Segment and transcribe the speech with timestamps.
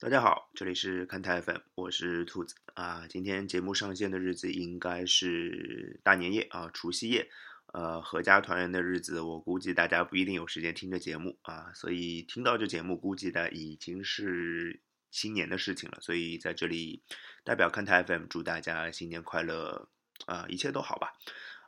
[0.00, 3.06] 大家好，这里是看台 FM，我是兔子啊。
[3.06, 7.28] 今天节目上线的日子应该是大年夜啊，除夕夜，
[7.74, 9.20] 呃，阖家团圆的日子。
[9.20, 15.98] 我估计大家不一定有时间听这节目啊，所以听到这节目，估计的已经是新年的事情了。
[16.00, 17.02] 所以在这里
[17.44, 19.90] 代表看台 FM 祝大家新年快乐
[20.24, 21.12] 啊，一切都好吧。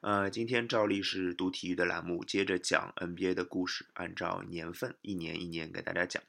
[0.01, 6.23] 呃，今天照例是读体育的栏目，接着讲 NBA 的故事，按照年份，一年一年给大家讲。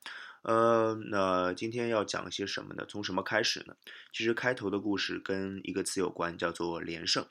[0.44, 2.86] 呃，那今天要讲些什么呢？
[2.88, 3.76] 从什么开始呢？
[4.12, 7.26] 其实开头的故事跟一个词有关，叫做连胜。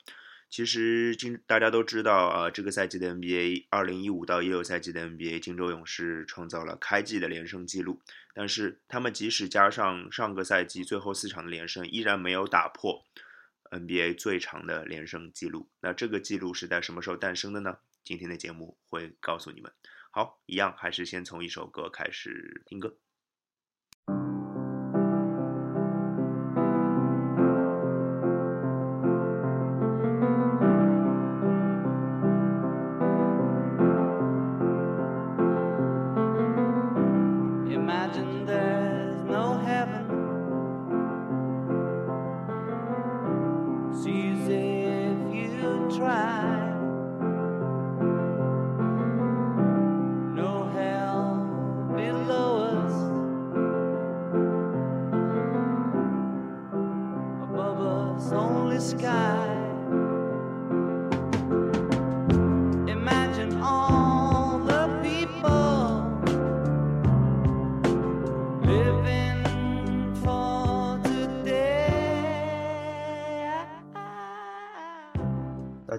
[0.49, 7.99] 其实今大家都知道啊，这个赛季的 NBA，二零一五到一六赛季的 NBA，金州勇士创造了开季的连胜记录。
[8.35, 13.03] 但是他们即使加上上个赛季最后四场的连胜，依然没有打破
[13.71, 15.69] NBA 最长的连胜记录。
[15.81, 17.77] 那这个记录是在什么时候诞生的呢？
[18.03, 19.71] 今天的节目会告诉你们。
[20.11, 22.95] 好，一样还是先从一首歌开始听歌。
[24.05, 24.42] 大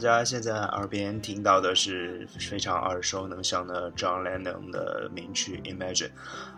[0.05, 6.09] 大家现在耳边听到的是非常耳熟能详的 John Lennon 的名曲《Imagine》。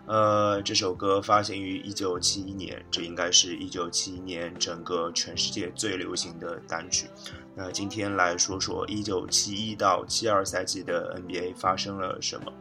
[0.05, 7.07] 呃，这首歌发行于1971年，这应该是一九七一年整个全世界最流行的单曲。
[7.55, 12.51] 那今天来说说1971到72赛季的 NBA 发生了什么。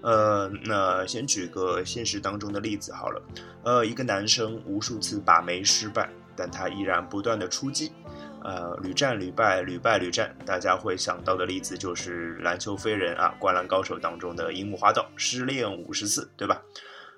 [0.00, 3.22] 呃，那先举个现实当中的例子好了。
[3.62, 7.92] 呃，一个男生无数次把妹失败，但他依然不断的出击。
[8.44, 16.60] 呃，屡战屡败，屡败屡战，大家会想到的例子就是篮球飞人啊，灌篮高手当中的樱木花道失恋五十次，对吧？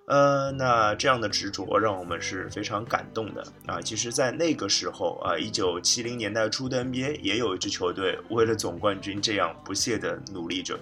[0.07, 3.81] 呃，那这样的执着让我们是非常感动的啊。
[3.81, 10.79] 其实，在那个时候啊，一九七零年代初的 NBA 也有一支球队为了总冠军这样不懈的努力着，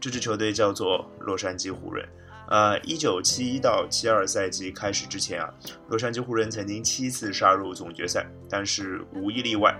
[0.00, 2.04] 这支球队叫做洛杉矶湖人。
[2.48, 5.52] 呃，一九七一到七二赛季开始之前啊，
[5.88, 9.76] 洛杉矶湖人曾经七次杀入总决赛，但是无一例外，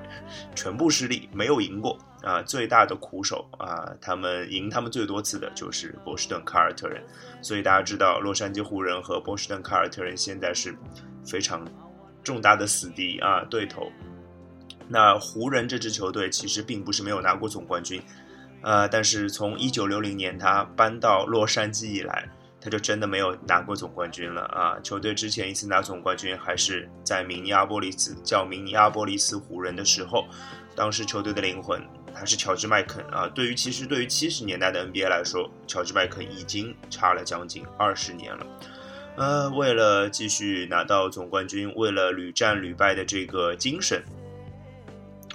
[0.55, 2.43] 全部失利，没有赢过啊。
[2.43, 7.01] 最大的苦手啊，他们赢他们最多次的就是波士顿凯尔特人。
[7.41, 10.77] 所以大家知道，洛杉矶湖人和波士顿凯尔特人现在是
[11.25, 11.65] 非常
[12.25, 13.93] 重大的死敌啊，对头。
[14.89, 18.03] 那湖人这支球队其实并不是没有拿过总冠军，
[18.63, 22.29] 呃，但是从一九六零年他搬到洛杉矶以来。
[22.67, 24.77] 他就真的没有拿过总冠军了啊！
[24.83, 30.27] 球队之前一次拿总冠军还是在明尼阿波利斯叫明尼阿波利斯湖人的时候，
[30.75, 31.81] 当时球队的灵魂
[32.13, 33.29] 还是乔治麦肯啊。
[33.29, 38.45] 对于其实对于七十年代的 NBA 来说，乔治麦肯已经差了将近二十年了。
[39.17, 44.03] 呃，为了继续拿到总冠军，为了屡战屡败的这个精神。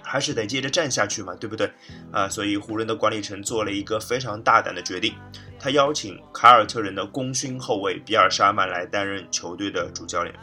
[0.04, 1.72] 还是得接着战下去嘛，对不对？
[2.12, 5.14] 啊，所以湖人的管理层做了一个非常大胆的决定，
[5.62, 10.34] 他邀请凯尔特人的功勋后卫比尔沙曼来担任球队的主教练。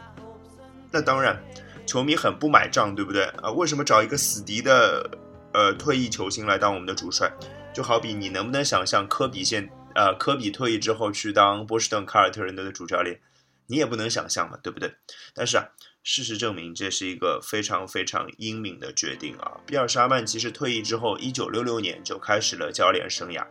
[0.89, 1.37] 那当然，
[1.85, 3.25] 球迷很不买账，对不对？
[3.41, 5.11] 啊，为什么找一个死敌的
[5.51, 7.29] 呃退役球星来当我们的主帅？
[7.73, 13.19] 就好比你能不能想象科比现呃科比退役之后去当波士顿凯尔特人的主教练？
[13.67, 14.93] 你也不能想象嘛，对不对？
[15.33, 15.67] 但是啊。
[16.01, 19.51] 事实证明，这是一个非常非常英明的决定啊！
[19.65, 23.45] 比尔·沙曼其实退役之后，一九六六年就开始了教练生涯，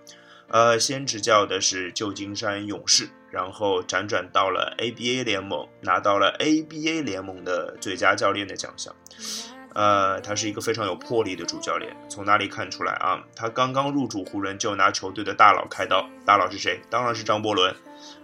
[0.50, 8.94] 呃，先执教的是旧金山勇士，然后辗转到了 ABA 联盟，拿到了 ABA 联盟的最佳教练的奖项。
[9.75, 11.94] 呃，他是一个非常有魄力的主教练。
[12.08, 13.22] 从哪里看出来啊？
[13.37, 16.81] 他刚刚入主湖人就拿球队的大佬开刀，大佬是谁？
[16.88, 17.75] 当然是张伯伦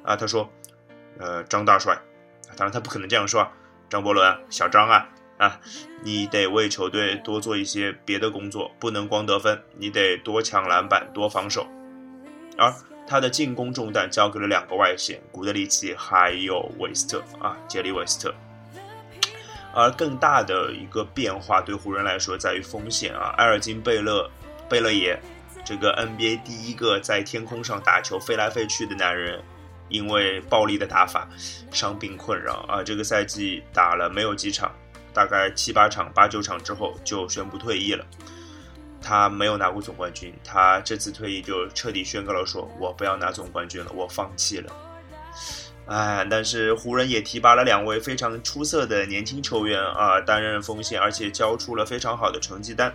[0.02, 0.16] 啊！
[0.16, 0.50] 他说
[1.20, 2.00] ：“呃，张大帅。”
[2.56, 3.46] 当然他不可能这样说。
[3.90, 5.06] 张伯伦，小张啊
[5.36, 5.60] 啊，
[6.02, 11.66] 你得为球队多做一些别的工作，不能光得分，你得多抢篮板，多防守。
[12.56, 12.72] 而
[13.06, 18.34] 他的进攻重担交给了两个外线，古德里奇还有韦斯特啊，杰里韦斯特。
[19.74, 24.30] 而更大的一个变化对湖人来说在于风险啊，埃尔金贝勒
[24.68, 25.18] 贝勒爷，
[25.64, 29.42] 这个 NBA 第一个在天空上打球飞来飞去的男人，
[29.88, 31.28] 因为暴力的打法，
[31.72, 32.84] 伤病困扰啊。
[32.84, 34.72] 这个赛季打了没有几场，
[35.12, 38.06] 大概七八场、八九场之后就宣布退役了。
[39.04, 44.72] 他没有拿过总冠军，他这次退役就彻底宣告了，说我不要拿总冠军了，我放弃了。
[45.86, 52.90] 哎，但是湖人也提拔了两位非常出色的年轻球员啊，担任锋线，而且交出了非常好的成绩单。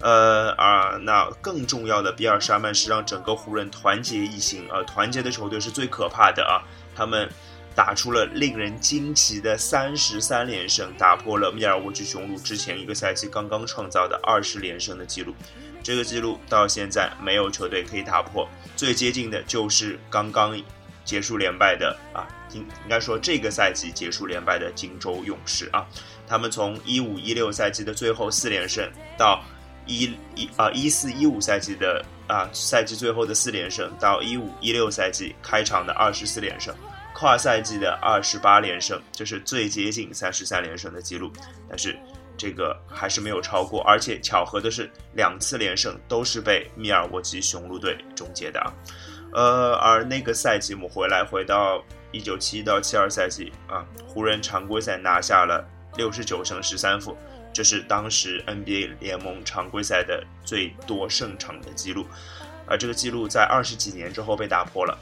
[0.00, 6.64] 呃啊，那更重要的，比尔·沙曼是让整个湖人团结一心啊，团结的球队是最可怕的啊。
[6.96, 7.28] 他们
[7.74, 15.34] 打出了令人惊奇的三十三连胜，打破了密尔沃基雄鹿之前一个赛季刚刚创造的二十连胜的记录。
[15.82, 20.58] 这个记录到现在没有球队可以打破，最接近的就是刚刚。
[21.04, 22.24] 结束连败的啊，
[22.54, 25.86] 应应该说这个赛季结束连败的金州勇士啊，
[26.26, 29.44] 他们从一五一六赛季的最后四连胜到
[29.84, 36.74] 一一啊一四一五赛季的啊赛季最后的四连胜，到一五一六赛季开场的二十四连胜，
[37.14, 41.32] 跨赛季的二十八连胜，这是最接近三十三连胜的记录，
[41.68, 41.96] 但是
[42.36, 48.74] 这个还是没有超过，而且巧合的是两次连胜都是被密尔沃基雄鹿队终结的啊。
[49.32, 55.64] 呃，而那个赛季，我们回来回到一九七一到七二赛季啊，湖人常规赛拿下了
[55.96, 57.16] 六十九胜十三负，
[57.52, 62.04] 这是当时 NBA 联盟常规赛的最多胜场的记录，
[62.66, 64.98] 而这个记录在二十几年之后被打破了。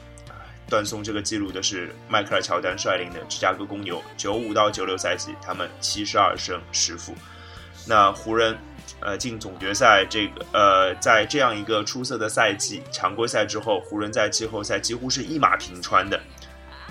[0.67, 7.13] 断送这个记录的是迈克尔乔丹率领的芝加哥公牛，九五到九六赛季他们七十二胜十负，
[7.87, 8.57] 那湖人。
[8.99, 16.21] 呃，进总决赛这个呃，在这样一个出色的赛季，常规赛之后，湖人在季后赛几乎是一马平川的，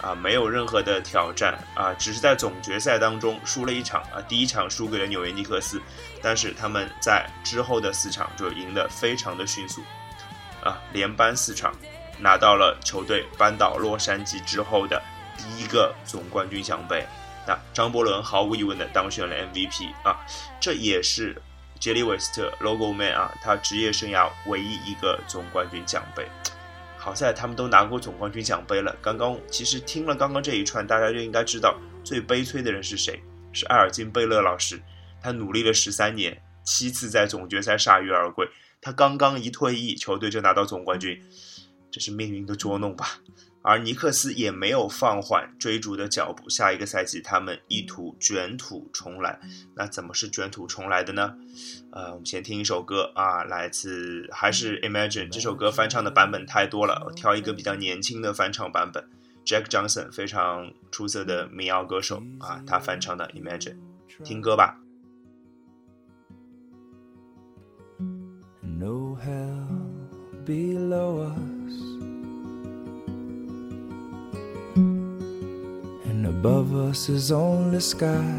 [0.00, 5.80] 啊，没有任何的挑战啊，只是在总决赛当中输了一场啊，第一场输给了纽约尼克斯，
[6.22, 9.82] 但是他们在之后的四场就赢得非常的迅速，
[10.62, 11.74] 啊，连扳四场，
[12.22, 15.02] 拿到了球队扳倒洛杉矶之后的
[15.36, 17.04] 第一个总冠军奖杯，
[17.46, 20.24] 那张伯伦毫无疑问的当选了 MVP 啊，
[20.60, 21.36] 这也是。
[21.80, 26.24] 杰里韦斯特 Logo Man 啊，他职业生涯唯一一个总冠军奖杯。
[26.96, 28.94] 好在他们都拿过总冠军奖杯了。
[29.02, 33.20] 刚刚其实听了刚刚这一串，大家就应该知道最悲催的人是谁？
[33.52, 34.80] 是艾尔金贝勒老师。
[35.20, 38.48] 他努力了十三年，七次在总决赛铩羽而归。
[38.80, 41.20] 他刚刚一退役，球队就拿到总冠军，
[41.92, 43.20] 这是命运的捉弄吧？
[43.64, 49.38] 而尼克斯也没有放缓追逐的脚步，下一个赛季他们意图卷土重来。
[49.76, 51.36] 那怎么是卷土重来的呢？
[51.92, 59.04] 呃，我们先听一首歌啊，来自还是 Imagine 这首歌翻唱的版本太多了，我挑一个比较年轻的翻唱版本
[59.44, 63.76] ，Jack Johnson 非常出色的民谣歌手啊，他翻唱的 Imagine，
[64.24, 64.76] 听歌吧。
[68.60, 69.68] No hell
[70.44, 71.51] below.
[76.32, 78.32] Above us is only sky.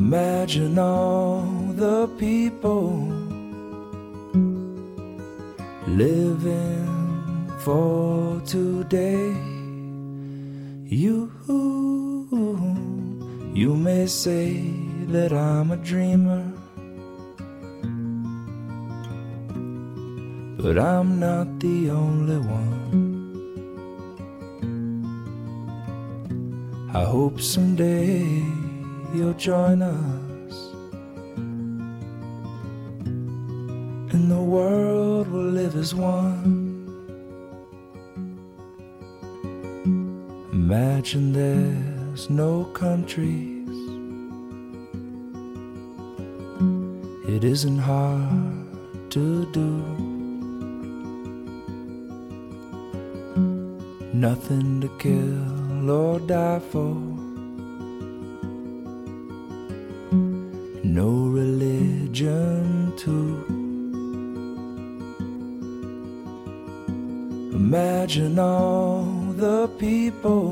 [0.00, 1.42] Imagine all
[1.76, 2.90] the people
[5.86, 9.34] living for today.
[10.84, 11.30] You,
[13.52, 14.62] you may say
[15.12, 16.44] that I'm a dreamer.
[20.62, 23.07] But I'm not the only one.
[26.98, 28.42] I hope someday
[29.14, 30.54] you'll join us
[34.12, 36.56] and the world will live as one.
[40.52, 43.78] Imagine there's no countries.
[47.28, 49.70] It isn't hard to do.
[54.12, 55.57] Nothing to kill
[55.88, 56.94] Lord die for.
[60.84, 63.32] No religion too.
[67.62, 69.04] Imagine all
[69.44, 70.50] the people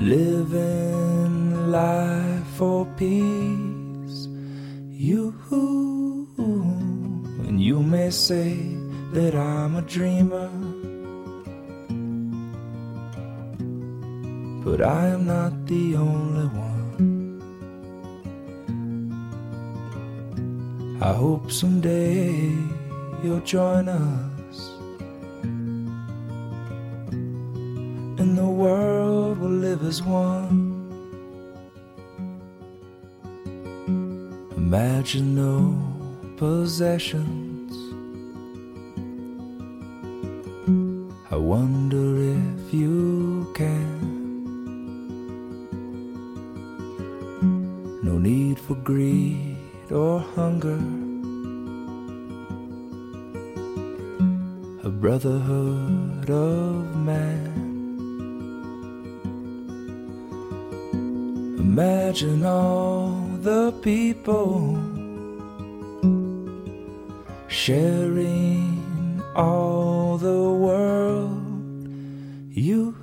[0.00, 4.28] living life for peace.
[4.88, 5.34] You
[7.46, 8.56] and you may say
[9.12, 10.61] that I'm a dreamer.
[14.82, 17.40] But I am not the only one.
[21.00, 22.50] I hope someday
[23.22, 24.70] you'll join us,
[28.20, 30.70] and the world will live as one.
[34.56, 35.78] Imagine no
[36.36, 37.72] possessions,
[41.30, 43.11] I wonder if you
[48.84, 49.56] greed
[49.90, 50.80] or hunger.
[54.84, 57.52] A brotherhood of man.
[61.58, 63.10] Imagine all
[63.40, 64.76] the people
[67.48, 71.38] sharing all the world.
[72.50, 72.94] You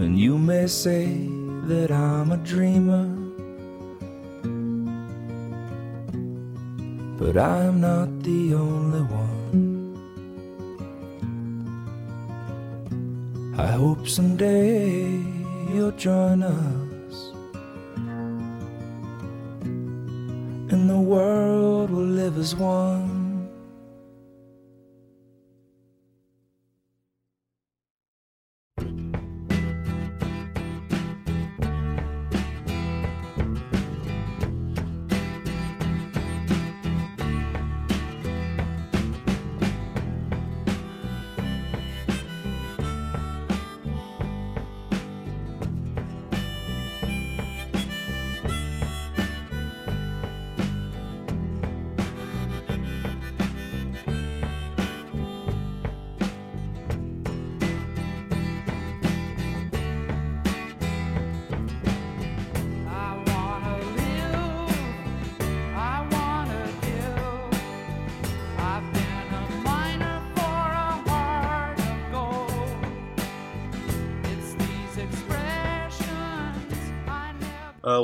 [0.00, 1.28] and you may say
[1.66, 2.85] that I'm a dreamer,
[7.38, 7.75] I'm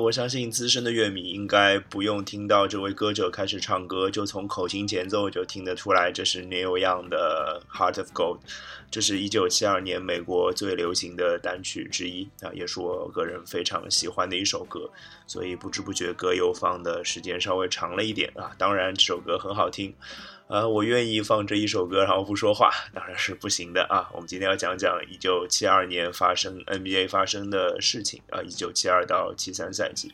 [0.03, 8.39] 我相信资深的乐迷应该不用听到这位歌者开始唱歌，就从口型节奏就听得出来，这是 Neil Young 的《Heart of Gold》，
[8.91, 14.91] 这是一九七二年美国最流行的单曲之一啊，也是我个人非常喜欢的一首歌，
[15.29, 18.51] 所以不知不觉歌又放的时间稍微长了一点啊。
[18.59, 19.95] 当然，这首歌很好听。
[20.49, 24.11] 呃，我愿意放这一首歌，然后不说话， 当然是不行的啊。
[24.13, 30.13] 我们今天要讲讲一九七二年发生 NBA 发生的事情啊，一九七二到七三赛季。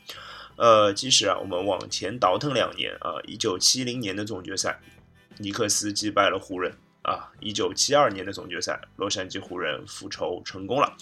[0.56, 4.80] 呃，其实啊，我们往前倒腾两年啊，一九七零年的总决赛，
[5.38, 7.32] 尼克斯击败了湖人啊。
[7.40, 10.97] 一九七二年的总决赛，洛杉矶湖人复仇成功了。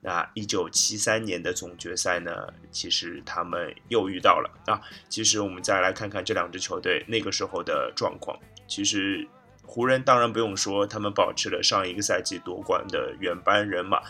[0.00, 4.80] 那一九七三年的总决赛呢，其实他们又遇到了啊。
[5.10, 8.38] 其实我们再来看看这两支球队那个时候的状况。
[8.68, 9.26] 其实，
[9.62, 14.00] 湖人当然不用说，他们保持了上一个赛季夺冠的原班人马。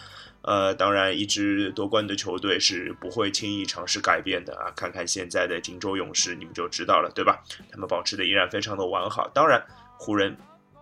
[0.42, 4.70] 呃，当然，一支夺冠的球队是不会轻易尝试改变的啊。
[4.76, 7.42] 看看现在的金州勇士，你们就知道了，对吧？
[7.70, 9.28] 他们保持的依然非常的完好。
[9.34, 9.62] 当然，
[9.98, 10.36] 湖人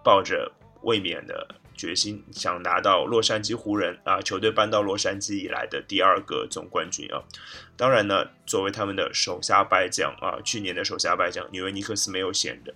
[0.04, 0.52] 抱着
[0.82, 7.22] 卫冕的决心，想拿到洛杉矶湖人啊球队搬到洛杉矶以来的第二个总冠军啊。
[7.76, 12.72] 当然呢，作为他们的手下败将啊，去年的手下败将纽约尼克斯没有闲着。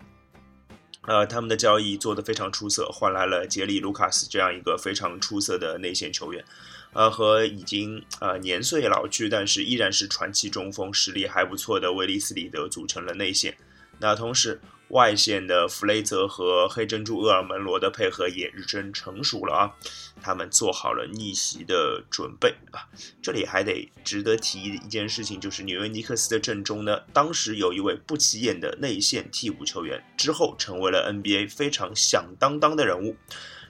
[1.10, 6.44] 呃，他们的交易做得非常出色，换来了杰里·卢卡斯这样一个非常出色的内线球员，
[6.92, 13.56] 呃，和已经呃年岁老去，但是依然是传奇中锋、实力还不错的威利斯·里德组成了内线。
[13.98, 19.72] 那同时，外线的弗雷泽和黑珍珠厄尔门罗的配合也日臻成熟了啊，
[20.20, 22.86] 他们做好了逆袭的准备啊。
[23.22, 33.16] 这里还得值得提一件事情，就是纽约尼克斯的阵中呢，当时有一位不起眼的内线替补球员，之后成为了 NBA 非常响当当的人物，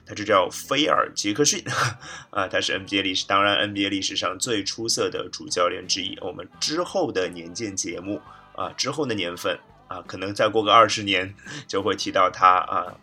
[0.05, 1.63] 他就叫菲尔杰克逊
[2.31, 6.17] 啊，他是 NBA 历史，当然 NBA 历史上最出色的主教练之一。
[6.21, 8.19] 我们之后的年鉴节目
[8.55, 9.59] 啊，之后的年份。
[9.91, 11.35] 啊，可能再过个二十年
[11.67, 12.95] 就会提到他啊，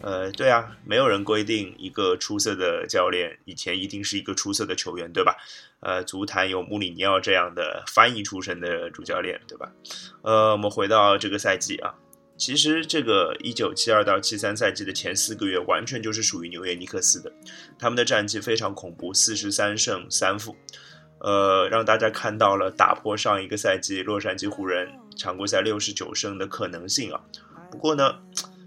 [0.00, 5.36] 呃，对啊，没有人规定一个出色的教练以前一定是一个出色的球员，对吧？
[5.80, 9.70] 呃，足坛有穆里尼奥这样的翻译出身的主教练，对吧？
[10.22, 11.94] 呃，我们回到这个赛季啊，
[12.38, 17.30] 其实这个一九七二到七三赛季的前四个月完全就是属于纽约尼克斯的，
[17.78, 20.56] 他们的战绩非常恐怖，四十三胜三负。
[21.22, 27.20] 呃，让大家看到了打破上一个赛季洛杉矶湖人常规赛六十九胜的可能性啊。
[27.70, 28.18] 不过呢，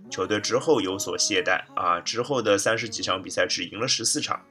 [0.10, 4.42] 球队之后有所懈怠啊，之后的三十几场比赛只赢了十四场，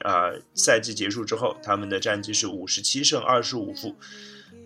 [0.00, 3.94] 啊，赛季结束之后，他们的战绩是五十七胜二十五负，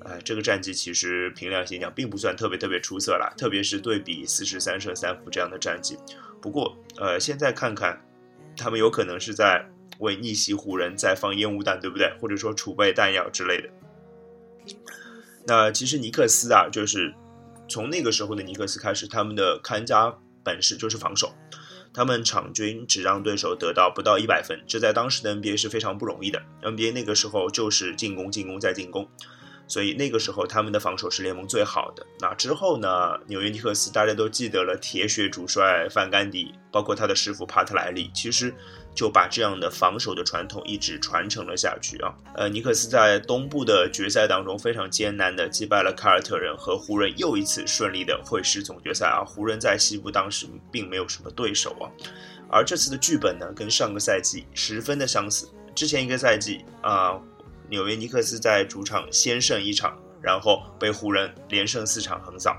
[0.00, 5.98] 啊，这个战绩其实凭良心讲并不算特别特别出色啦，特别是对比四十三胜三负这样的战绩。
[6.40, 8.02] 不过，呃，现在看看，
[8.56, 9.68] 他们有可能是在。
[9.98, 12.12] 为逆袭湖人再放烟雾弹，对不对？
[12.20, 13.68] 或者说储备弹药之类的。
[15.46, 17.14] 那其实尼克斯啊，就是
[17.68, 20.12] 从那个时候的尼克斯开始，他们的看家
[20.42, 21.32] 本事就是防守。
[21.94, 26.42] 他们场均只让对手得到不到一百分，这在当时的 NBA 是非常不容易的。
[26.62, 29.08] NBA 那个时候就是进攻、进攻再进攻，
[29.66, 32.04] 所以那个时候他们的防守是联盟最好的。
[32.20, 38.52] 那之后呢，纽约尼克斯大家都记得了，铁血主帅范甘迪，包括他的师傅帕特莱利，其实。
[38.96, 42.12] 就把这样的防守的传统一直传承了下去啊。
[42.34, 49.22] 呃，尼克斯在东部的决赛当中非常艰难的击败了凯尔特人和湖人，又一次顺利的会师总决赛啊。
[49.22, 51.86] 湖人在西部当时并没有什么对手啊，
[52.50, 55.46] 而这次的剧本呢，跟上个赛季十分的相似。
[55.74, 57.20] 之前一个赛季啊，
[57.68, 62.56] 纽约尼克斯在主场先胜一场，然后被湖人连胜四场横扫。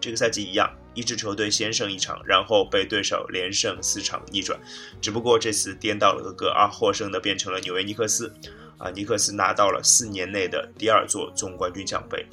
[0.00, 0.72] 这个赛季一样。
[0.94, 4.58] 一支球队先胜一场，然后被对手连胜四场逆转，
[5.00, 8.32] 只不过这次颠倒了个个啊，获胜的变成了纽约尼克斯，
[8.78, 12.26] 啊，尼克斯拿到了四年内的第二座总冠军奖杯。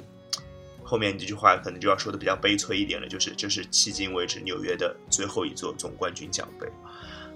[0.82, 6.66] 后面这句话可能就要说的比较悲催一点了，就是这是迄今为止纽约的最后一座总冠军奖杯。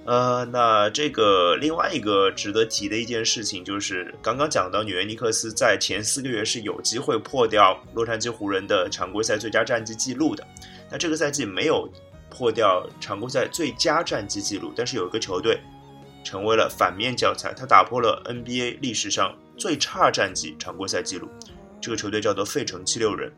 [0.04, 10.44] 呃，那这个另外一个值得提的一件事情就是，刚刚讲到纽约尼克斯在前四个月是有机会破掉洛杉矶湖人的常规赛最佳战绩记录的。
[10.92, 11.90] 那这个赛季没有
[12.30, 15.58] 破掉常规赛最佳战绩记录，但是有一个球队
[16.22, 21.28] 成为了反面教材，他打破了 NBA 历史上最差战绩常规赛记录。
[21.80, 23.32] 这个球队叫做费城七六人，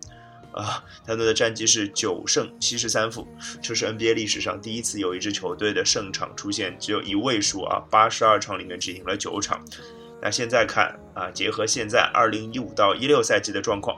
[0.52, 3.26] 啊，他们的战绩是九胜七十三负，
[3.62, 9.64] 这是 NBA 历史上第一次有一支球队的胜场出现只有一位数啊，八十二场里面只赢了九场。
[10.20, 13.96] 那现在看啊，结合现在二零一五到一六赛季的状况。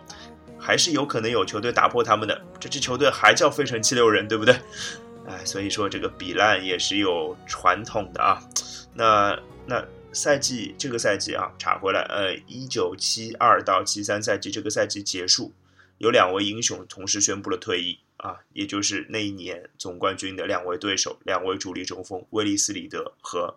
[0.58, 4.54] 还是有可能有球队打破他们的这支球队还叫费城七六人，对不对？
[5.26, 8.40] 哎，所以说这个比烂也是有传统的啊。
[8.94, 15.52] 那那赛季这个赛季啊，查回来，呃，一九七二到七三赛季这个赛季结束，
[15.98, 23.56] 有两位英雄同时宣布了退役啊，也就是那一年总冠军的两位对手，两位主力中锋威利斯里德和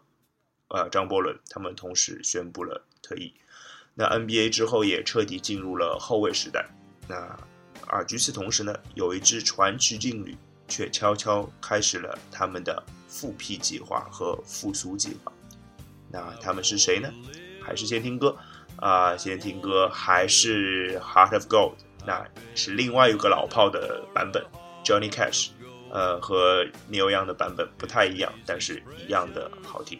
[0.69, 3.33] 呃张伯伦，他们同时宣布了退役。
[3.93, 6.65] 那 NBA 之后也彻底进入了后卫时代。
[7.09, 7.35] 那，
[7.87, 15.31] 而与此同时呢，有一支传奇劲旅却悄悄开始了他们的复辟计划和复苏计划。
[16.11, 17.11] 那他们是谁呢？
[17.61, 18.37] 还是先听歌
[18.75, 19.17] 啊？
[19.17, 21.73] 先听歌，还是 Heart of Gold？
[22.05, 24.45] 那是另外一个老炮的版本
[24.85, 25.49] ，Johnny Cash。
[25.91, 29.99] 呃，和 Neil Young 的版本不太一样，但是一样的好听。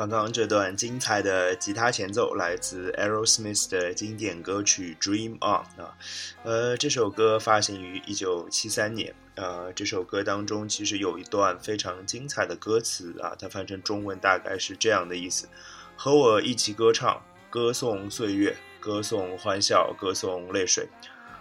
[0.00, 5.94] 刚刚这段精彩的吉他前奏来自 Aerosmith 的经典歌曲《Dream On》啊，
[6.42, 9.14] 呃，这首歌发行于一九七三年。
[9.34, 15.46] 呃，这首歌当中其实有一段非常精彩的歌词啊，它翻成中文大概是这样的意思：
[15.94, 20.88] 和我一起歌唱，歌颂岁月，歌颂欢笑，歌颂泪水。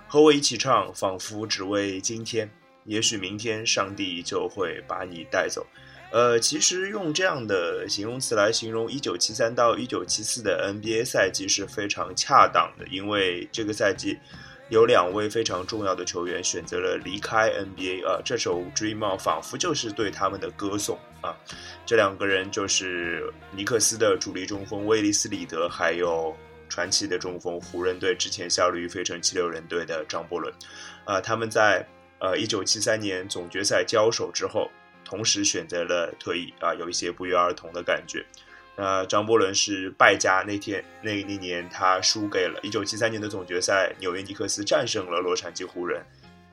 [0.05, 2.51] 和我一起唱，仿佛只为今天。
[2.83, 5.65] 也许明天上帝就会把你带走。
[6.11, 14.17] 呃，其实用这样的形容词来形容1973到1974的 NBA 赛季是非常恰当的，因为这个赛季
[14.69, 18.19] 有两位非常重要的球员选择了离开 NBA 啊。
[18.25, 21.37] 这首《Dream On》仿佛就是对他们的歌颂啊。
[21.85, 26.35] 这两个人就是尼克斯的主力中锋威利斯·里德，还有
[26.69, 30.51] 传奇的中锋湖人队之前效力于费城七六人队的张伯伦。
[31.05, 34.67] 啊，他们在呃1973年总决赛交手之后。
[35.09, 38.23] 同时选择了退役啊，有一些不约而同的感觉。
[38.75, 46.05] 那张伯伦是败家，那天那那年他输给了1973年的总决赛，纽约尼克斯战胜了洛杉矶湖人，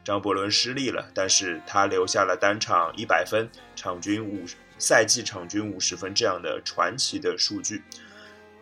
[0.02, 4.46] 张伯伦失利了，但是他留下了单场一百分，场均五
[4.78, 7.82] 赛季场均五十分这样的传奇的数据。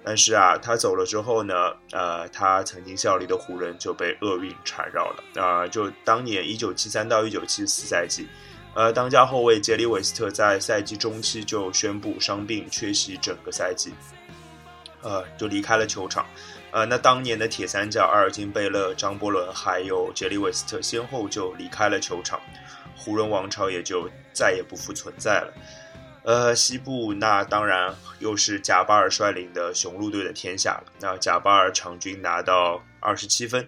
[0.04, 1.54] 但是啊，他走了之后呢，
[1.92, 8.26] 呃，他曾经效力的湖人就被厄运缠绕了啊，就当年1973到1974赛季。
[8.74, 13.92] 呃，当家后卫杰里韦斯特在赛季中期就宣布伤病缺席整个赛季，
[15.00, 16.26] 呃，就离开了球场。
[16.72, 22.40] 呃，那当年的铁三角阿尔金贝勒、张伯伦还有杰里韦斯特先后就离开了球场，
[22.96, 25.54] 湖人王朝也就再也不复存在了。
[26.24, 30.92] 呃，西部那当然又是贾巴尔率领的雄鹿队的天下了。
[30.98, 33.64] 那贾巴尔场均拿到二十七分。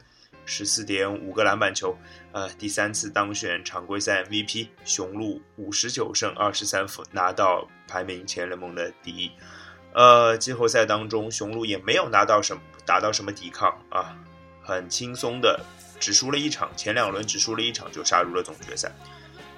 [0.49, 1.99] 十四点五个篮板球，
[2.37, 9.31] 呃，第三次当选常规赛 MVP，雄鹿五十九胜二十三负拿到排名前联盟的第一。
[9.95, 14.15] 呃，季后赛当中，雄鹿也没有拿到什么达到什么抵抗啊，
[14.61, 15.59] 很轻松的
[15.99, 18.93] 只输了一场，前两轮只输了一场就杀入了总决赛。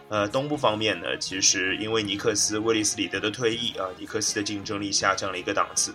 [0.09, 5.93] 呃，东部方面呢，其实因为尼克斯威利斯里德的退役啊，尼克斯的竞争力下降了一个档次。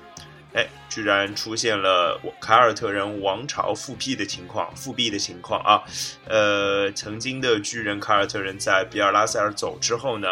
[0.54, 5.84] 哎，居然出现了凯尔特人王朝复辟的情况，复辟的情况啊！
[6.28, 10.28] 呃，曾经的巨人凯尔特人在比尔拉塞尔走之后呢，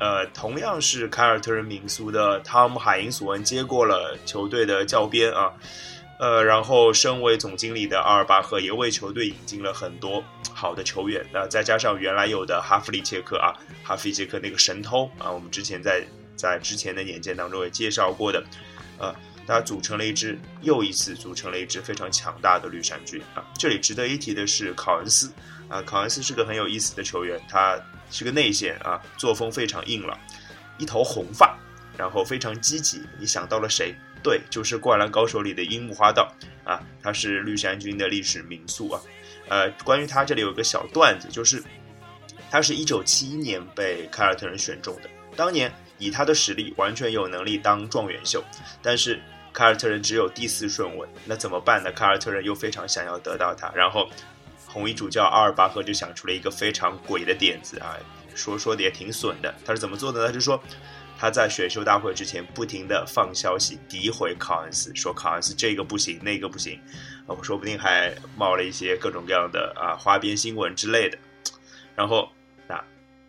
[0.00, 5.52] 呃，同样是凯尔特人民宿的汤姆海因索恩接过了球队的教鞭啊，
[6.18, 13.52] 呃，然后身为总经理的阿尔巴赫也为球队引进了很多好的球员，那再加上原来有的哈弗里切克啊，
[13.84, 16.02] 哈弗里切克那个神偷啊，我们之前在
[16.34, 18.42] 在之前的年鉴当中也介绍过的，
[18.98, 19.14] 呃。
[19.46, 23.44] 他组成了一支，又一次组成了一支非常强大的绿衫军啊！
[23.56, 25.32] 这里值得一提的是考恩斯
[25.68, 27.80] 啊，考恩斯是个很有意思的球员，他
[28.10, 30.18] 是个内线啊，作风非常硬朗，
[30.78, 31.56] 一头红发，
[31.96, 33.00] 然后非常积极。
[33.20, 33.94] 你想到了谁？
[34.22, 36.28] 对，就是《灌篮高手》里的樱木花道
[36.64, 39.00] 啊，他是绿衫军的历史名宿啊。
[39.48, 41.62] 呃，关于他这里有个小段子，就是
[42.50, 48.42] 他是一九七一年被凯尔特人选中的，当年以他的实力完全有能力当状元秀，
[48.82, 49.22] 但是。
[49.56, 51.90] 凯尔特人只有第四顺位，那怎么办呢？
[51.90, 54.06] 凯尔特人又非常想要得到他，然后
[54.66, 57.96] 红衣主教阿尔巴赫就想出了一个非常鬼的点子啊，
[58.34, 59.54] 说说的也挺损的。
[59.64, 60.26] 他是怎么做的呢？
[60.26, 60.62] 他就说
[61.16, 66.78] 他在选秀大会之前不停的放消息诋毁考恩斯，说考恩斯这个不行，那个不行，
[67.26, 71.16] 啊，说不定还冒了一些各种各样的啊花边新闻之类的。
[71.94, 72.28] 然后
[72.68, 72.78] 那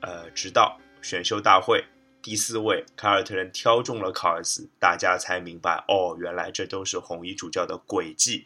[0.02, 1.82] 呃，直到选秀大会。
[2.28, 8.46] 第四位，凯尔特人挑中了考尔斯，大家才明白哦，原来这都是红衣主教的诡计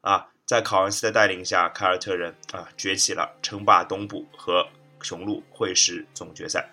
[0.00, 0.26] 啊！
[0.46, 4.66] 在考尔斯的带领下，凯尔特人啊崛起了，称霸东部和
[5.02, 6.66] 雄鹿会师总决赛。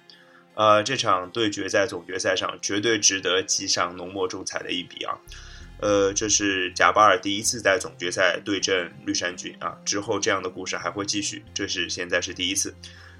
[0.53, 5.19] 呃，这场对决在总决赛上绝对值得记上浓墨重彩的一笔啊！
[5.81, 12.73] 呃，这是贾巴尔第一次在总决赛对阵绿衫军啊，之后这样的故事还会继续，这是现在是第一次。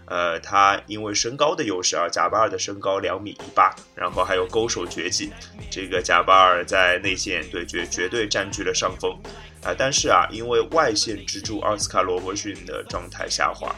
[0.08, 5.32] 呃，他因为身高的优势啊，贾巴尔的身高两米一八，然后还有勾手绝技，
[5.70, 9.14] 这个贾巴尔在内线对决绝对占据了上风
[9.62, 9.76] 啊。
[9.78, 13.76] 但是啊，因为外线支柱奥斯卡罗伯逊的状态下滑，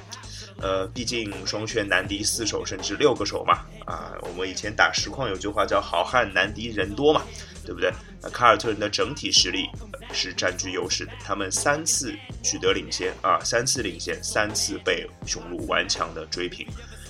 [0.62, 4.14] 呃，毕竟双拳难敌四手甚至六个手嘛啊。
[4.22, 7.24] 我们以前打实况有句话叫好汉难敌人多嘛，
[7.70, 7.94] 对不对？
[8.22, 9.70] 那凯尔特人的整体实力。
[10.12, 16.66] 是占据优势的，他们三次取得领先啊，三次领先，三次被雄鹿顽强的追平，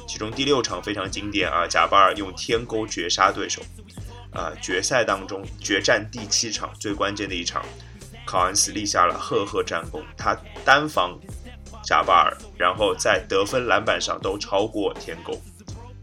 [0.06, 3.62] 其中第六场非常经典啊，贾巴尔用天钩绝杀对手，
[4.34, 7.64] 啊，决赛当中决战第七场最关键的一场，
[8.26, 11.18] 考恩斯立下了赫赫战功，他单防
[11.86, 15.42] 贾巴尔，然后在得分篮板上都超过天钩，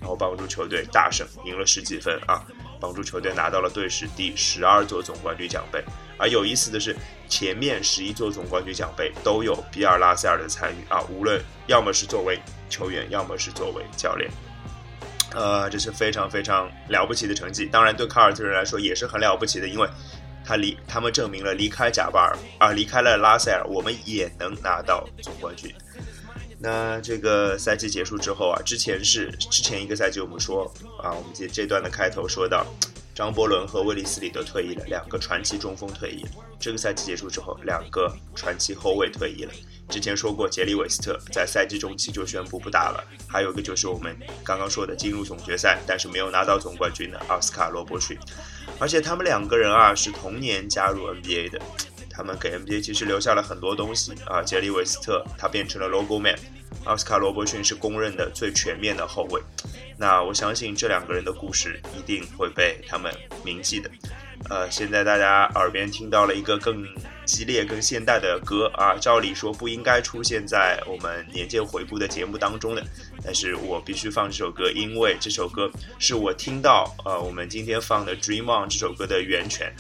[0.01, 2.43] 然后帮助球队大胜，赢了十几分啊。
[2.87, 5.83] 帮助球队拿到了队史第十二座总冠军奖杯。
[6.17, 6.95] 而有意思的是，
[7.29, 12.39] 前面十一座总冠军奖杯都有比尔·拉塞尔的参与啊，无论要么是作为
[12.71, 14.31] 球员，要么是作为教练。
[15.35, 17.67] 呃，这是非常非常了不起的成绩。
[17.67, 19.89] 当然，对凯尔特人来说也是很了不起的，因为
[20.45, 25.75] 他离他们证明了离开贾巴尔啊，离开了拉塞尔，我们也能拿到总冠军。
[26.59, 30.65] 那这个赛季结束之后啊，之前是之前一个赛季我们说
[31.03, 32.67] 啊，我们这这段的开头说到，
[33.15, 36.31] 张伯伦和威利斯里都退役了，两个传奇中锋退役了。
[36.59, 39.53] 这个赛季结束之后，两个传奇后卫退役了。
[39.89, 43.05] 之前说过，杰里韦斯特在赛季中期就宣布不打了。
[43.29, 48.19] 还有一个就是我们刚刚说的进入总决赛，但是没有拿到总冠军的奥斯卡罗伯逊。
[48.81, 51.61] 而且他们两个人啊是同年加入 NBA 的，
[52.17, 54.43] 他们给 NBA 其实留下了很多东西啊。
[54.43, 56.37] 杰里韦斯特他变成了 Logo Man，
[56.85, 59.43] 奥斯卡罗伯逊是公认的最全面的后卫。
[59.99, 63.13] 那我相信这两个人的故事一定会被他们
[63.45, 63.91] 铭记的。
[64.49, 66.87] 呃，现在大家耳边听到了一个更
[67.25, 72.85] 激烈、更现代的歌啊，照理说不应该出现在我们年鉴回顾的节目当中的，
[73.25, 79.75] 但是我必须放这首歌，因为这首歌是我听到呃我们今天放的《Dream On》这首歌的源泉。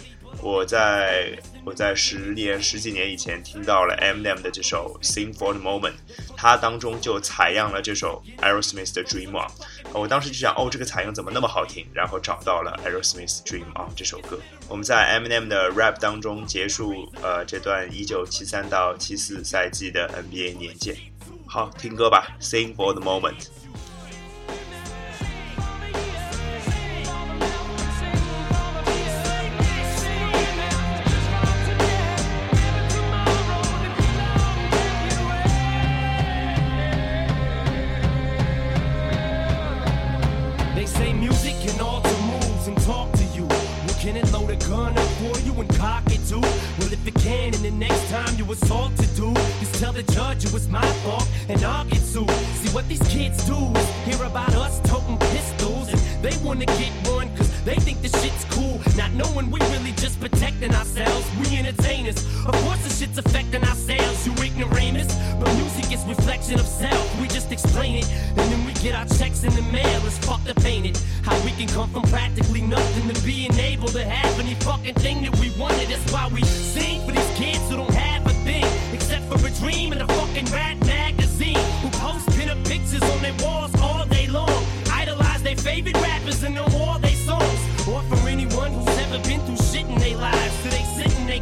[0.46, 5.90] 我在我在十年十几年以前听到了 Eminem 的这首《Sing for the Moment》，
[6.36, 9.48] 它当中就采样了这首 Aerosmith 的《Dream On》。
[9.92, 11.84] 我当时就想，哦，这个采样怎么那么好听？
[11.92, 14.38] 然后找到了 Aerosmith《Dream On》这首歌。
[14.68, 20.96] 我们在 Eminem 的 rap 当中结束呃这段一九七三到七四赛季的 NBA 年鉴。
[21.44, 23.34] 好，听歌吧，《Sing for the Moment》。
[61.86, 65.06] Of course the shit's affecting our sales, you ignoramus.
[65.38, 67.20] But music is reflection of self.
[67.20, 68.08] We just explain it.
[68.10, 70.00] And then we get our checks in the mail.
[70.04, 71.02] It's fucked up, ain't it?
[71.22, 75.22] How we can come from practically nothing to being able to have any fucking thing
[75.22, 75.88] that we wanted.
[75.88, 78.66] That's why we sing for these kids who don't have a thing.
[78.92, 81.58] Except for a dream and a fucking rat magazine.
[81.82, 84.64] Who post pin-up pictures on their walls all day long.
[84.92, 86.66] Idolize their favorite rappers and know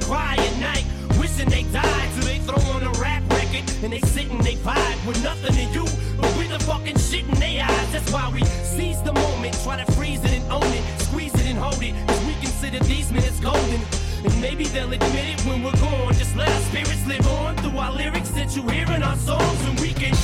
[0.04, 0.84] cry at night.
[1.18, 2.08] Wishing they died.
[2.14, 5.54] So they throw on a rap record and they sit and they vibe with nothing
[5.54, 5.84] to you.
[6.20, 7.92] But with the fucking shit in their eyes.
[7.92, 9.54] That's why we seize the moment.
[9.64, 10.84] Try to freeze it and own it.
[11.00, 11.94] Squeeze it and hold it.
[12.06, 13.80] Cause we consider these minutes golden.
[14.24, 16.14] And maybe they'll admit it when we're gone.
[16.14, 19.60] Just let our spirits live on through our lyrics that you hear in our songs.
[19.66, 20.14] And we can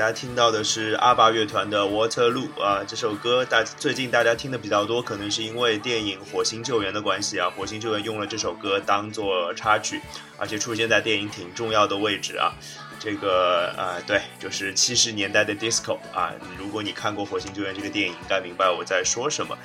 [0.00, 10.00] 大家听到的是阿爸乐团的《Waterloo》啊，这首歌大最近大家听的比较多，可能是因为电影《火星救援》的关系啊，《火星救援》用了这首歌当做插曲，
[10.38, 12.54] 而且出现在电影挺重要的位置啊。
[13.00, 16.34] 这个啊，对，就是七十年代的 disco 啊。
[16.58, 19.56] 如果你看过《火星救援》这个电影，应该明白我在说什么。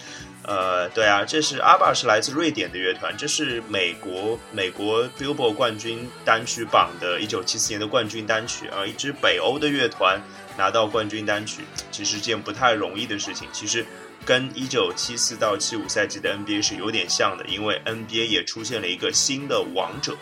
[0.43, 8.85] 呃，对啊，这是阿巴是来自瑞典的乐团，这是美国美国 Billboard 冠军单曲榜的一九七四年的冠军单曲啊。
[8.85, 10.21] 一支北欧的乐团
[10.57, 13.49] 拿到冠军单曲，其实件不太容易的事情。
[13.51, 13.85] 其实
[14.23, 20.15] 跟一九七四到七五赛季的 NBA 是有点像的，因为 NBA 也出现了一个新的王者。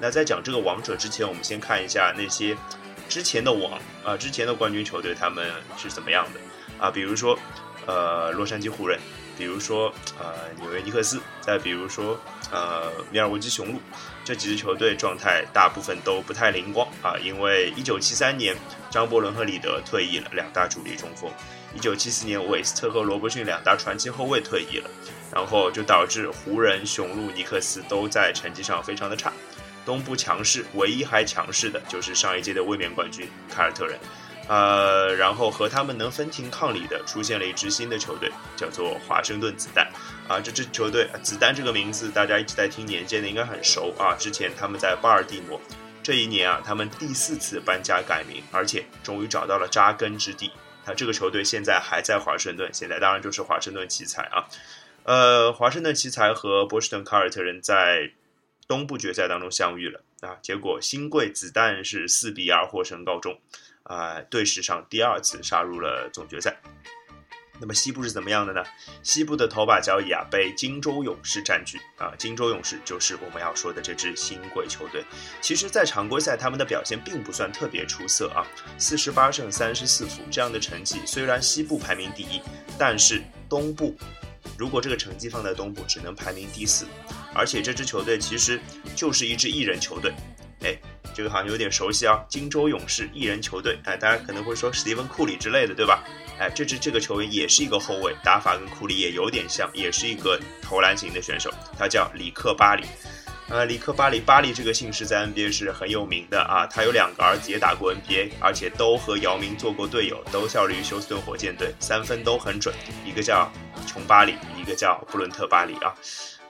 [0.00, 2.56] 那在讲这个王者之前，我们先看一下那些
[3.08, 6.40] 之前的王啊，之前的冠军球队他们是怎么样的
[6.82, 6.90] 啊？
[6.90, 7.38] 比如说，
[7.86, 8.98] 呃，洛杉矶湖人，
[9.36, 12.18] 比如说，呃，纽约尼克斯，再比如说，
[12.50, 13.80] 呃，米尔沃基雄鹿，
[14.24, 18.56] 这几支球队状态大部分都不太灵光啊，因为一九七三年
[18.90, 21.30] 张伯伦和里德退役了，两大主力中锋；
[21.74, 24.88] 一九七四年韦斯特和罗伯逊两大传奇后卫退役了，
[25.30, 29.30] 然后就导致湖人、雄鹿、尼克斯都在成绩上非常的差。
[29.90, 33.98] 东部强势，唯一还强势的就是上一届的卫冕冠军凯尔特人，
[34.46, 39.90] 呃，然后和他们能分庭抗礼的出现了一支新的球队，叫做华盛顿子弹，
[40.28, 45.60] 啊，这支球队子弹这个名字大家一直在听年间的应该很熟啊，之前他们在巴尔的摩，
[46.04, 50.52] 这一年啊，他们第四次搬家改名，而且终于找到了扎根之地，
[50.84, 54.46] 啊，这个球队现在还在华盛顿，现在当然就是华盛顿奇才啊，
[55.02, 58.12] 呃，华盛顿奇才和波士顿凯尔特人在。
[58.70, 63.36] 东部决赛当中相遇了啊，结果新贵子弹是四比二获胜告终，
[63.82, 66.56] 啊，队史上第二次杀入了总决赛。
[67.60, 68.62] 那么西部是怎么样的呢？
[69.02, 75.04] 西部的头把交椅啊，被金州勇士占据啊，金州勇士就是我们要说的这支新贵球队。
[75.40, 78.46] 其实，在常规赛他们的表现并不算特别出色啊，
[78.78, 82.40] 四十八胜三十四负这样的成绩，虽然西部排名第一，
[82.78, 83.96] 但是东部。
[84.58, 86.86] 如果这个成绩放在东部，只能排名第四，
[87.34, 88.60] 而且这支球队其实
[88.94, 90.12] 就是一支一人球队。
[90.62, 90.76] 哎，
[91.14, 93.78] 这个好像有点熟悉啊，金州勇士一人球队。
[93.84, 96.04] 哎，大家可能会说史蒂芬库里之类的，对吧？
[96.38, 102.84] 哎，这支这个球员也是一个后卫，打法跟库里也有点像，也是一个投篮型的选手，他叫里克巴里。
[103.50, 106.64] 呃，里克巴里，巴里这个姓氏在 NBA 是很有名的啊。
[106.68, 112.72] 他有两个儿子也打过 NBA，而且都和姚明做过队友，都效力于休斯顿火箭队，三分都很准。
[113.04, 113.50] 一个叫
[113.88, 115.92] 琼巴里，一个叫布伦特巴里啊。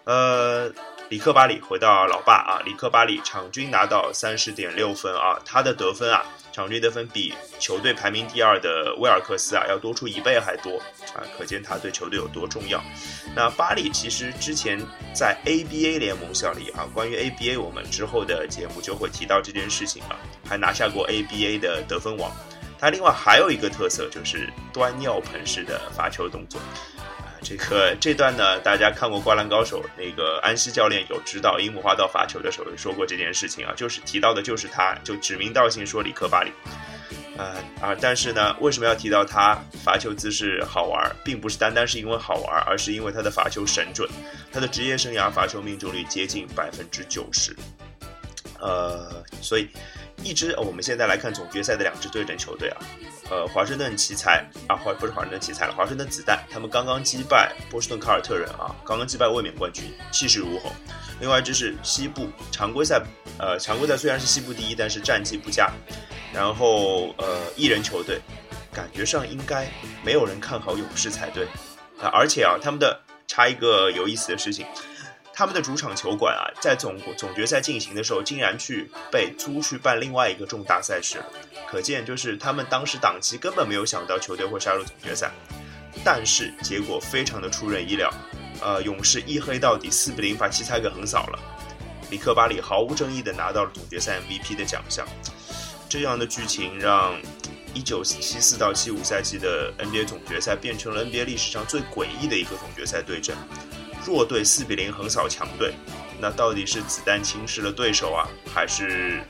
[0.05, 0.71] 呃，
[1.09, 6.23] 里克巴里回到老爸啊，里克巴里场均拿到三十点六分啊，他的得分啊。
[6.53, 10.79] 场均得分比球队排名第二的威尔克斯啊要多出一倍还多
[11.15, 12.83] 啊，可见他对球队有多重要。
[13.35, 14.79] 那巴里其实之前
[15.15, 22.31] 在 ABA 联盟效力啊，关于 ABA 我们之后的节目就会提到这件事情啊，还拿下过 ABA 的得分王。
[22.79, 26.59] 他另外还有一个特色就是端尿盆式的罚球动作。
[27.43, 36.53] 这个这段呢，大家看过《灌篮高手》，那个安西教练有指导樱木花道罚球的时候说过这件事情啊，就是提到的就是他，就指名道姓说里克巴里，
[37.39, 44.09] 呃啊，但是呢，为什么要提到他罚球姿势好玩，并不是单单是因为好玩，而是因为他的罚球神准，
[44.53, 47.57] 他的职业生涯罚球命中率接近百分之九十，
[48.61, 49.69] 呃，所以
[50.23, 52.83] 一支我们现在来看总决赛的两支对阵球队啊。
[53.31, 60.71] 呃，华盛顿奇才啊，华不是华盛顿奇才了，华盛顿子弹，他们刚刚击败波士顿凯尔特人啊，刚刚击败卫冕冠军，气势如虹。
[61.21, 63.01] 另外一支是西部常规赛，
[63.39, 65.71] 呃，常规赛虽然是西部第一，但是战绩不佳。
[66.33, 68.21] 然后呃，一人球队，
[68.73, 69.69] 感觉上应该
[70.05, 71.47] 没有人看好勇士才对
[72.01, 72.11] 啊。
[72.13, 74.67] 而且啊，他们的插一个有意思的事情。
[75.33, 81.25] 他们的主场球馆啊，在总总决赛进行的时候，竟然去被租去办另外一个重大赛事了。
[81.71, 85.31] 可见，就是他们当时档期根本没有想到球队会杀入总决赛。
[86.05, 88.13] 但是结果非常的出人意料，
[88.61, 91.39] 呃，勇士一黑到底，四比零把奇才给横扫了。
[92.11, 95.07] 里克巴里毫无争议的拿到了总决赛 MVP 的奖项。
[95.89, 97.15] 这样的剧情让
[97.75, 103.37] 一九七四到七五赛季的 NBA 总决赛变成了 NBA 历史上最诡异的一个总决赛对阵。
[104.05, 105.75] 弱队四比零横扫强队，
[106.21, 109.23] 那到底是子弹轻视了对手啊，还是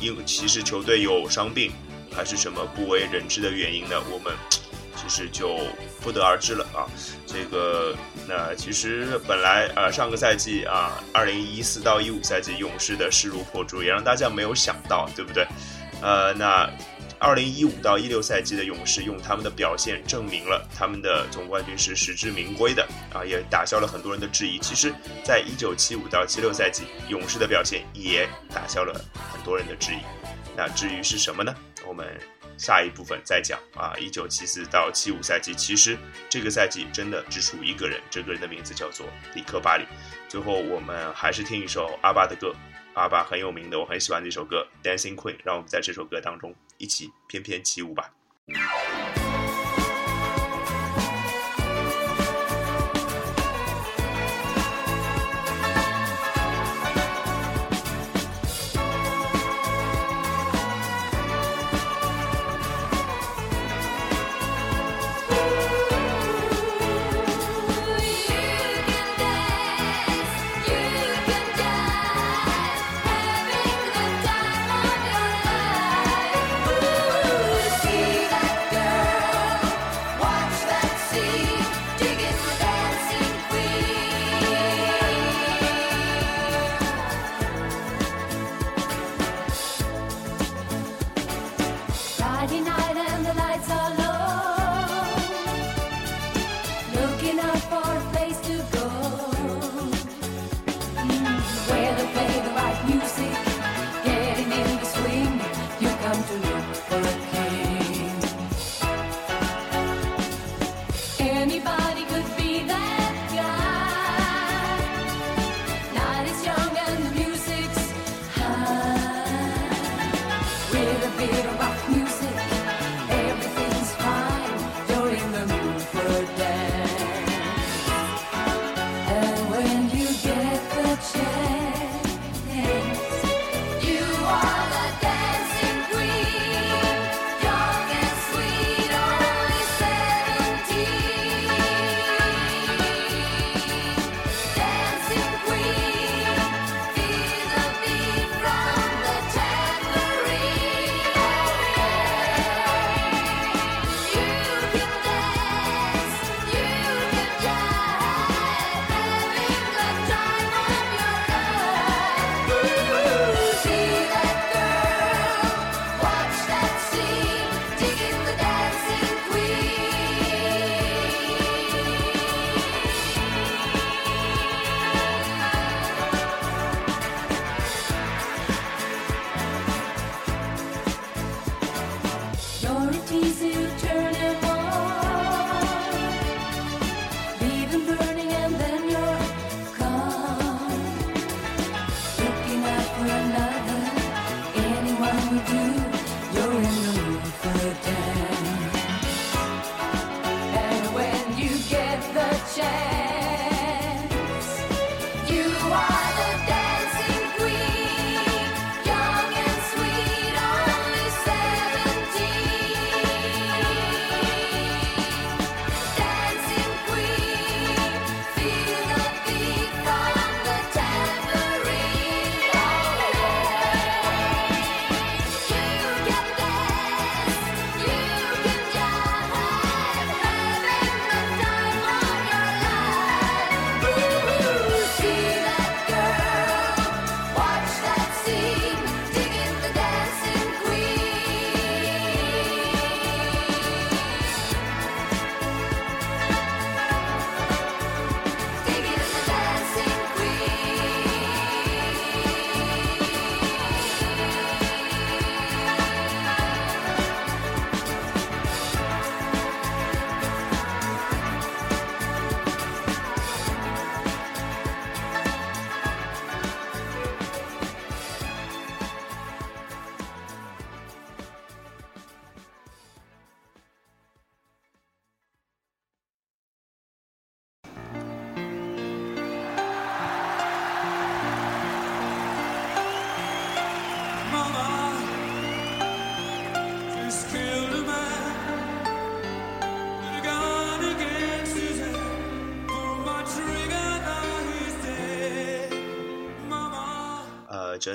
[0.00, 1.70] 因其实球队有伤病，
[2.14, 4.00] 还是什么不为人知的原因呢？
[4.10, 4.32] 我们
[4.96, 5.58] 其实就
[6.00, 6.88] 不得而知了啊。
[7.26, 7.94] 这个
[8.26, 15.46] 那其实本来呃上个赛季啊，二零一四到一五赛季勇士的势如破竹，也让大家没有想到，对不对？
[16.00, 16.70] 呃，那。
[17.20, 24.58] 二零一五到一六赛季的勇士用他们的表现证明了他们的总冠军是实至名归的啊，也打消了很多人的质疑。
[24.58, 24.90] 其实，
[25.22, 28.94] 在一九七五到七六赛季，勇士的表现也打消了
[29.30, 29.98] 很多人的质疑。
[30.56, 31.54] 那至于是什么呢？
[31.86, 32.18] 我们
[32.56, 33.92] 下一部分再讲啊。
[33.98, 35.98] 一九七四到七五赛季，其实
[36.30, 39.84] 这个赛季真的只属一个人，这个人的名字叫做里克巴里。
[40.26, 42.54] 最后我们还是听一首阿爸的歌，
[42.94, 48.10] 阿爸很有名的，我很喜欢这首歌《Dancing Queen》，让我们在这首歌当中一起翩翩起舞吧。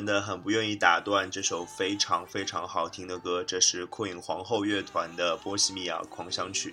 [0.06, 6.70] 真的很不愿意打断这首非常非常好听的歌，这是 Queen 皇后乐团的《波西米亚狂想曲》。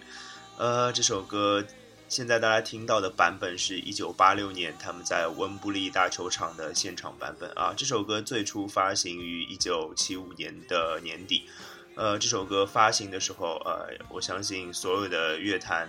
[0.58, 1.64] 呃，这首歌
[2.08, 7.72] 现在大家听到的版本是一九八六年他们在温布利大球场的现场版本啊。
[7.74, 11.48] 这首歌最初发行于一九七五年的年底。
[11.94, 15.88] 呃，这首歌发行的时候，呃，我相信所有的乐坛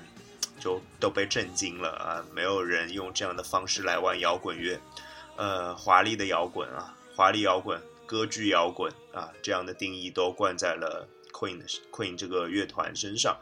[0.62, 2.24] 就都被震惊了啊！
[2.34, 4.80] 没有人用这样的方式来玩摇滚乐，
[5.36, 6.96] 呃，华丽的摇滚啊！
[7.16, 13.38] 华丽摇滚、歌剧摇滚啊，这样的定义都冠在了 Queen 的 Queen 这个乐团身上。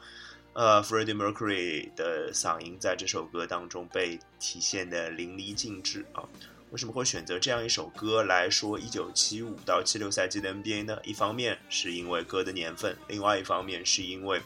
[0.53, 6.27] 呃，Freddie Mercury 的嗓音在这首歌当中被体现的淋漓尽致啊。
[6.71, 10.97] 为什么会选择这样一首歌来说1975到76赛季的 NBA 呢？
[11.03, 14.41] 一方面是因为歌的年份，另外一方面是因为，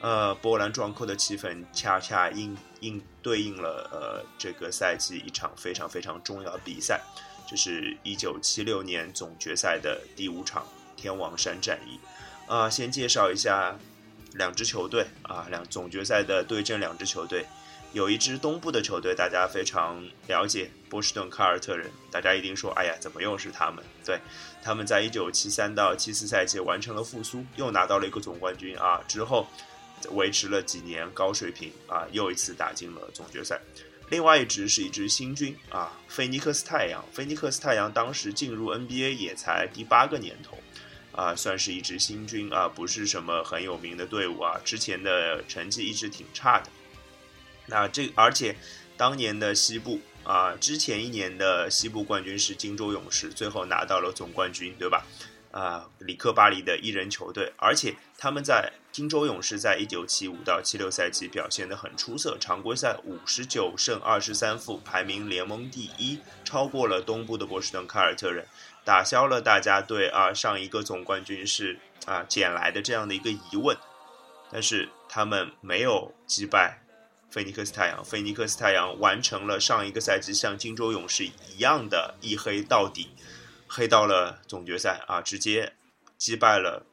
[0.00, 7.02] 呃，波澜壮阔的气氛恰恰应应对应了呃这个赛季一场非常非常重要的比赛，
[7.48, 11.98] 就是1976年总决赛的第五场天王山战役。
[12.46, 13.78] 啊，先介绍一下
[14.34, 17.46] 两支球队啊，两总决赛的对阵两支球队。
[17.94, 21.90] 有一支东部的球队，大家非常了解，波士顿凯尔特人。
[22.10, 24.20] 大家一定说：“哎呀，怎么又是他们？”对，
[24.62, 29.00] 他们在一九七三到七四赛季完成了复苏，又拿到了一个总冠军啊。
[29.08, 29.46] 之后
[30.10, 33.58] 维持了几年高水平啊，又一次打进了总决赛。
[34.10, 37.04] 另外一支是一支新军啊，菲尼克斯太阳。
[37.12, 40.58] 菲尼克斯太阳当时进入 NBA 也才第八个年头
[41.12, 46.70] 啊，算是一支新军啊，不是什么很有名的队伍啊，之前的成绩一直挺差的。
[47.66, 48.56] 那这而且，
[48.96, 55.06] 当年的西部啊，之前一年的西部冠军是金州勇士，最后拿到了总冠军，对吧？
[55.50, 68.46] 啊，里克巴黎的一人球队，而且他们在金州勇士在一九七五到七六赛季表现得很出色，常规赛五十九胜二十三负，排名联盟第一，超过了东部的波士顿凯尔特人，
[68.84, 73.76] 打消了大家对啊上一个总冠军是啊捡来的这样的一个疑问，
[74.52, 76.82] 但是他们没有击败。
[77.30, 83.10] 菲尼克斯太阳，菲尼克斯太阳完成了上一个赛季像金州勇士一样的一黑到底，
[83.68, 85.74] 黑到了总决赛啊，直接
[86.16, 86.84] 击败了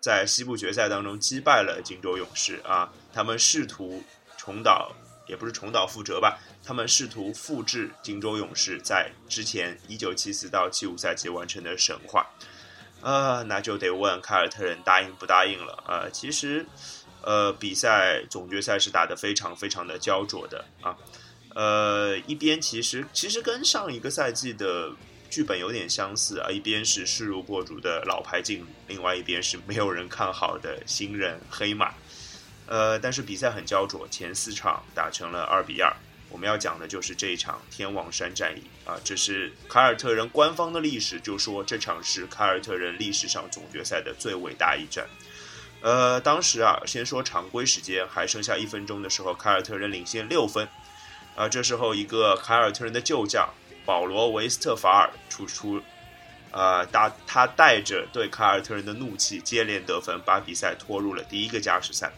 [0.00, 2.92] 在西部决赛当中击败了金州勇士啊。
[3.12, 4.02] 他们试图
[4.36, 4.92] 重蹈，
[5.26, 12.26] 也不是重蹈覆辙吧，他们试图复制金州勇士在之前一九七四到七五赛季完成的神话。
[13.00, 16.08] 呃，那就得问凯尔特人答应不答应了啊。
[16.12, 16.66] 其实。
[17.22, 20.96] 呃，比赛总决赛是打得非常非常的焦灼的啊，
[21.54, 24.90] 呃，一边其实其实跟上一个赛季的
[25.30, 31.94] 剧本有点相似啊，一边是势如破竹的老牌劲旅，另外一边是没有人看好的新人黑马，
[32.66, 35.94] 呃，但是比赛很焦灼，前四场打成了二比二，
[36.28, 45.06] 我们要讲的就是这一场天王山战役啊，这是凯尔特人官方的历史，就说这场是凯尔特人历史上总决赛的最伟大一战。
[45.80, 50.68] 呃，当时啊，先说常规时间还剩下一分钟的时候，凯尔特人领先六分。
[51.36, 53.48] 啊，这时候一个凯尔特人的旧将
[53.84, 55.82] 保罗·维斯特法尔出出，
[56.50, 62.12] 啊，他他带着对凯尔特人的怒气接连得分，把比赛拖入了第一个加时赛。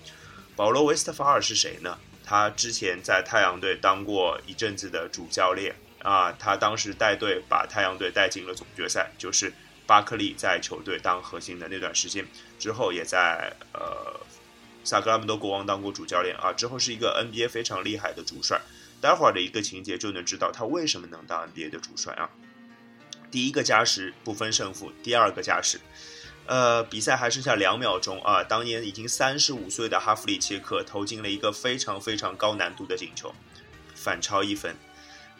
[0.54, 1.98] 保罗·维斯特法尔是谁呢？
[2.24, 9.52] 他之前在太阳队当过一阵子的主教练啊，他当时带队把太阳队带进了总决赛，就是。
[9.84, 12.24] 巴克利在球队当核心的那段时间
[12.56, 14.20] 之后，也在呃
[14.84, 16.52] 萨格拉门多国王当过主教练啊。
[16.52, 18.60] 之后是一个 NBA 非常厉害的主帅。
[19.02, 22.30] 待会儿的一个情节就能知道他为什么能当 NBA 的主帅啊。
[23.32, 25.80] 第一个加时不分胜负，第二个加时，
[26.46, 28.44] 呃，比赛还剩下两秒钟啊。
[28.44, 33.34] 当年已经三十五岁的哈弗里切克投进了一个非常非常高难度的进球，
[33.94, 34.76] 反超一分。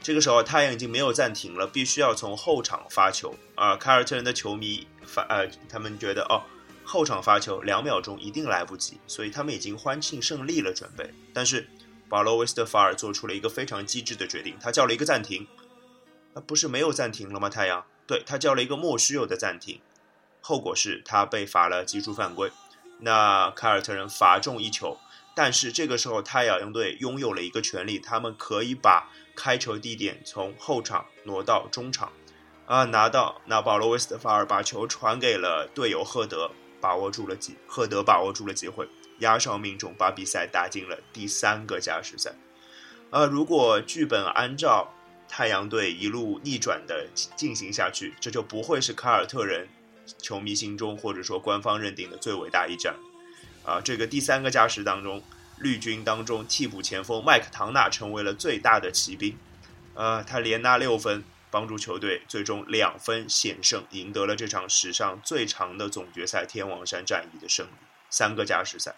[0.03, 3.77] 这个时候太阳已经没有暂停了，必须要从后场发球啊！
[3.77, 6.43] 凯尔特人的球迷发呃，他们觉得哦，
[6.83, 11.09] 后场发球两秒钟一定来不及，所以他们已经欢庆胜利了，准备。
[11.33, 11.69] 但是
[12.13, 15.49] 保罗·维斯特法尔做出了一个非常机智的决定，他叫了一个暂停。
[16.35, 17.49] 那不是没有暂停了吗？
[17.49, 19.81] 太阳对他叫了一个莫须有的暂停，
[20.43, 22.53] 后果是他被罚了技术犯规。
[22.99, 24.99] 那凯尔特人罚中一球，
[25.35, 29.09] 但是这个时候太阳队拥有了一个权利，他们可以把。
[29.35, 32.13] 开球地点从后场挪到中场，
[32.67, 38.87] 啊，拿到那保罗·维斯特法尔把球传给了队友赫德，把握住了机，赫德把握住了机会，
[39.19, 42.33] 压哨命中，把比赛打进了第三个加时赛。
[43.11, 44.95] 呃，如果剧本按照
[45.29, 47.07] 太阳队一路逆转的
[47.37, 49.69] 进行下去，这就不会是凯尔特人
[50.19, 52.95] 球迷心中或者说官方认定的最伟大一战。
[53.65, 55.23] 啊，这个第三个加时当中。
[55.59, 59.37] 绿军当中，替补前锋麦克唐纳成为了最大的骑兵，
[59.95, 67.71] 呃，他连拿六分，帮助球队最终两分险胜，赢得了这场史上最长的总决赛天王山战役的胜利，
[68.13, 68.95] 三个加时赛。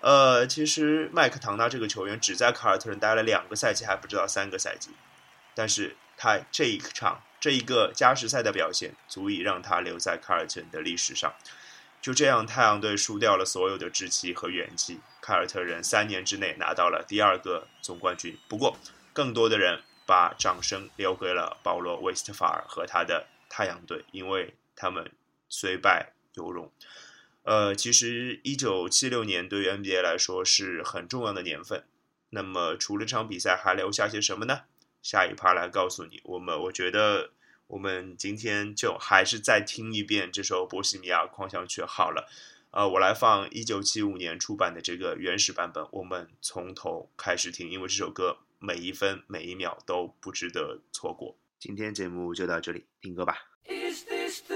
[0.00, 4.90] 呃，其实麦克唐纳这个球员只在凯尔特人待了两个赛季，还不知道三个赛季，
[5.54, 11.32] 但是他这一场这一个加时赛的表现，足以让他留在凯尔特人的历史上。
[12.02, 15.00] 就这样，太阳队输掉了所有的志气和元气。
[15.20, 18.38] 凯尔特人三年之内拿到了第二个总冠军。
[18.46, 18.76] 不过，
[19.12, 25.10] 更多的人把掌声留给了保罗·韦斯特法尔和他的太阳队，因为他们
[25.48, 26.70] 虽败犹荣。
[27.46, 31.84] 呃，其实一九七六年对于 NBA 来说是很重要的年份。
[32.30, 34.62] 那么除了这场比赛，还留下些什么呢？
[35.00, 36.20] 下一趴来告诉你。
[36.24, 37.30] 我们我觉得
[37.68, 42.28] 我们今天就还是再听一遍这首《波西米亚狂想曲》好了。
[42.72, 51.38] 呃，我来放一九七五年出版的这个原始版本，我们从头开始听，因为这首歌每一分每一秒都不值得错过。
[51.60, 53.38] 今天节目就到这里，听歌吧。
[53.68, 54.55] Is this the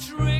[0.00, 0.39] dream.